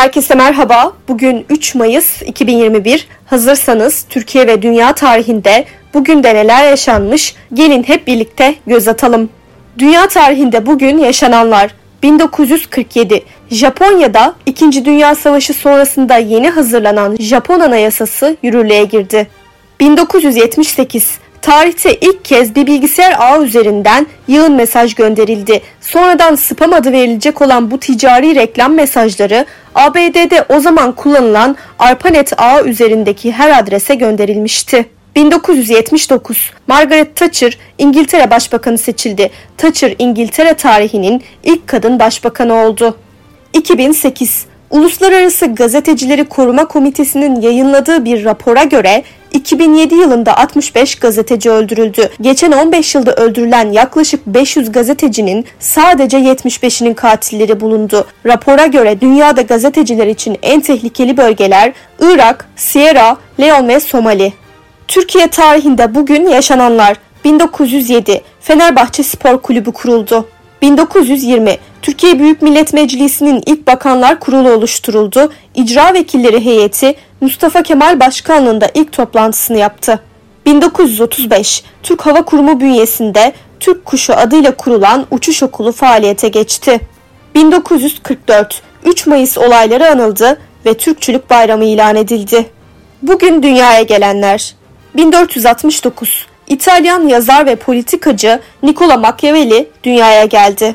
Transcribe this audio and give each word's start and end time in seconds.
Herkese 0.00 0.34
merhaba. 0.34 0.92
Bugün 1.08 1.46
3 1.50 1.74
Mayıs 1.74 2.22
2021. 2.22 3.08
Hazırsanız 3.26 4.06
Türkiye 4.08 4.46
ve 4.46 4.62
dünya 4.62 4.92
tarihinde 4.92 5.64
bugün 5.94 6.22
de 6.22 6.34
neler 6.34 6.68
yaşanmış? 6.70 7.34
Gelin 7.54 7.82
hep 7.82 8.06
birlikte 8.06 8.54
göz 8.66 8.88
atalım. 8.88 9.30
Dünya 9.78 10.08
tarihinde 10.08 10.66
bugün 10.66 10.98
yaşananlar 10.98 11.74
1947 12.02 13.24
Japonya'da 13.50 14.34
2. 14.46 14.84
Dünya 14.84 15.14
Savaşı 15.14 15.54
sonrasında 15.54 16.16
yeni 16.16 16.50
hazırlanan 16.50 17.16
Japon 17.16 17.60
Anayasası 17.60 18.36
yürürlüğe 18.42 18.84
girdi. 18.84 19.28
1978 19.80 21.18
Tarihte 21.50 21.94
ilk 21.94 22.24
kez 22.24 22.54
bir 22.54 22.66
bilgisayar 22.66 23.14
ağı 23.18 23.44
üzerinden 23.44 24.06
yığın 24.28 24.52
mesaj 24.52 24.94
gönderildi. 24.94 25.62
Sonradan 25.80 26.34
spam 26.34 26.72
adı 26.72 26.92
verilecek 26.92 27.42
olan 27.42 27.70
bu 27.70 27.80
ticari 27.80 28.34
reklam 28.34 28.74
mesajları 28.74 29.46
ABD'de 29.74 30.44
o 30.48 30.60
zaman 30.60 30.92
kullanılan 30.92 31.56
ARPANET 31.78 32.32
ağı 32.40 32.64
üzerindeki 32.64 33.32
her 33.32 33.58
adrese 33.58 33.94
gönderilmişti. 33.94 34.86
1979 35.16 36.50
Margaret 36.66 37.16
Thatcher 37.16 37.58
İngiltere 37.78 38.30
Başbakanı 38.30 38.78
seçildi. 38.78 39.30
Thatcher 39.58 39.94
İngiltere 39.98 40.54
tarihinin 40.54 41.22
ilk 41.44 41.68
kadın 41.68 41.98
başbakanı 41.98 42.54
oldu. 42.54 42.96
2008 43.52 44.46
Uluslararası 44.70 45.54
Gazetecileri 45.54 46.24
Koruma 46.24 46.68
Komitesi'nin 46.68 47.40
yayınladığı 47.40 48.04
bir 48.04 48.24
rapora 48.24 48.64
göre 48.64 49.02
2007 49.32 49.94
yılında 49.94 50.36
65 50.36 50.94
gazeteci 50.94 51.50
öldürüldü. 51.50 52.08
Geçen 52.20 52.52
15 52.52 52.94
yılda 52.94 53.14
öldürülen 53.14 53.72
yaklaşık 53.72 54.26
500 54.26 54.72
gazetecinin 54.72 55.44
sadece 55.58 56.18
75'inin 56.18 56.94
katilleri 56.94 57.60
bulundu. 57.60 58.06
Rapora 58.26 58.66
göre 58.66 59.00
dünyada 59.00 59.42
gazeteciler 59.42 60.06
için 60.06 60.38
en 60.42 60.60
tehlikeli 60.60 61.16
bölgeler 61.16 61.72
Irak, 62.00 62.48
Sierra 62.56 63.16
Leone 63.40 63.68
ve 63.68 63.80
Somali. 63.80 64.32
Türkiye 64.88 65.28
tarihinde 65.28 65.94
bugün 65.94 66.28
yaşananlar 66.28 66.96
1907 67.24 68.22
Fenerbahçe 68.40 69.02
Spor 69.02 69.42
Kulübü 69.42 69.72
kuruldu. 69.72 70.28
1920 70.62 71.58
Türkiye 71.82 72.18
Büyük 72.18 72.42
Millet 72.42 72.72
Meclisi'nin 72.72 73.42
ilk 73.46 73.66
bakanlar 73.66 74.20
kurulu 74.20 74.50
oluşturuldu. 74.52 75.32
İcra 75.54 75.94
vekilleri 75.94 76.44
heyeti 76.44 76.94
Mustafa 77.20 77.62
Kemal 77.62 78.00
başkanlığında 78.00 78.70
ilk 78.74 78.92
toplantısını 78.92 79.58
yaptı. 79.58 80.00
1935 80.46 81.64
Türk 81.82 82.06
Hava 82.06 82.24
Kurumu 82.24 82.60
bünyesinde 82.60 83.32
Türk 83.60 83.84
Kuşu 83.84 84.14
adıyla 84.14 84.56
kurulan 84.56 85.06
uçuş 85.10 85.42
okulu 85.42 85.72
faaliyete 85.72 86.28
geçti. 86.28 86.80
1944 87.34 88.62
3 88.84 89.06
Mayıs 89.06 89.38
olayları 89.38 89.90
anıldı 89.90 90.40
ve 90.66 90.74
Türkçülük 90.74 91.30
Bayramı 91.30 91.64
ilan 91.64 91.96
edildi. 91.96 92.50
Bugün 93.02 93.42
dünyaya 93.42 93.82
gelenler 93.82 94.54
1469 94.96 96.26
İtalyan 96.48 97.08
yazar 97.08 97.46
ve 97.46 97.56
politikacı 97.56 98.40
Nicola 98.62 98.96
Machiavelli 98.96 99.68
dünyaya 99.84 100.24
geldi. 100.24 100.74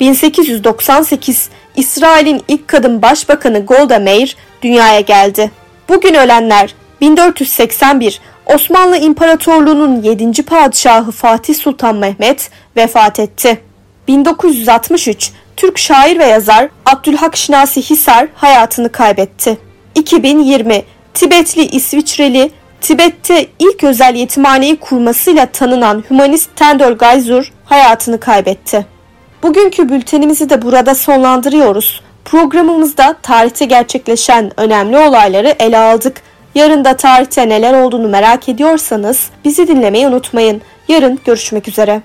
1898 0.00 1.50
İsrail'in 1.76 2.42
ilk 2.48 2.68
kadın 2.68 3.02
başbakanı 3.02 3.66
Golda 3.66 3.98
Meir 3.98 4.36
dünyaya 4.62 5.00
geldi. 5.00 5.50
Bugün 5.92 6.14
ölenler 6.14 6.74
1481 7.00 8.20
Osmanlı 8.46 8.96
İmparatorluğu'nun 8.96 10.02
7. 10.02 10.42
padişahı 10.42 11.10
Fatih 11.10 11.54
Sultan 11.54 11.96
Mehmet 11.96 12.50
vefat 12.76 13.20
etti. 13.20 13.60
1963 14.08 15.32
Türk 15.56 15.78
şair 15.78 16.18
ve 16.18 16.24
yazar 16.24 16.68
Abdülhak 16.86 17.36
Şinasi 17.36 17.82
Hisar 17.82 18.28
hayatını 18.34 18.92
kaybetti. 18.92 19.58
2020 19.94 20.82
Tibetli 21.14 21.66
İsviçreli 21.66 22.50
Tibet'te 22.80 23.46
ilk 23.58 23.84
özel 23.84 24.14
yetimhaneyi 24.14 24.76
kurmasıyla 24.76 25.46
tanınan 25.46 26.04
hümanist 26.10 26.56
Tendor 26.56 26.92
Gayzur 26.92 27.52
hayatını 27.64 28.20
kaybetti. 28.20 28.86
Bugünkü 29.42 29.88
bültenimizi 29.88 30.50
de 30.50 30.62
burada 30.62 30.94
sonlandırıyoruz. 30.94 32.00
Programımızda 32.24 33.16
tarihte 33.22 33.64
gerçekleşen 33.64 34.60
önemli 34.60 34.98
olayları 34.98 35.54
ele 35.58 35.78
aldık. 35.78 36.22
Yarın 36.54 36.84
da 36.84 36.96
tarihte 36.96 37.48
neler 37.48 37.82
olduğunu 37.82 38.08
merak 38.08 38.48
ediyorsanız 38.48 39.30
bizi 39.44 39.68
dinlemeyi 39.68 40.06
unutmayın. 40.06 40.62
Yarın 40.88 41.18
görüşmek 41.24 41.68
üzere. 41.68 42.02